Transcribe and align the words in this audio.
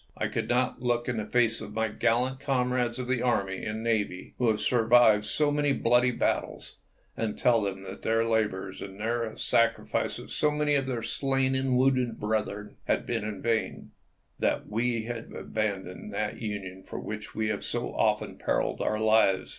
I 0.17 0.29
could 0.29 0.49
not 0.49 0.81
look 0.81 1.07
in 1.07 1.17
the 1.17 1.27
face 1.27 1.61
of 1.61 1.75
my 1.75 1.87
gallant 1.87 2.39
comrades 2.39 2.97
of 2.97 3.05
the 3.07 3.21
army 3.21 3.63
and 3.63 3.83
navy, 3.83 4.33
who 4.39 4.47
have 4.47 4.59
survived 4.59 5.25
so 5.25 5.51
many 5.51 5.73
bloody 5.73 6.09
battles, 6.09 6.77
and 7.15 7.37
tell 7.37 7.61
them 7.61 7.83
that 7.83 8.01
their 8.01 8.25
labors 8.25 8.81
and 8.81 8.99
the 8.99 9.33
sacrifice 9.35 10.17
of 10.17 10.31
so 10.31 10.49
many 10.49 10.73
of 10.73 10.89
our 10.89 11.03
slain 11.03 11.53
and 11.53 11.77
wounded 11.77 12.19
brethren 12.19 12.77
had 12.85 13.05
been 13.05 13.23
in 13.23 13.43
vain, 13.43 13.91
that 14.39 14.67
we 14.67 15.03
had 15.03 15.31
abandoned 15.33 16.11
that 16.15 16.41
Union 16.41 16.81
for 16.81 16.97
which 16.99 17.35
we 17.35 17.49
have 17.49 17.63
so 17.63 17.93
often 17.93 18.37
periled 18.39 18.81
our 18.81 18.99
lives. 18.99 19.49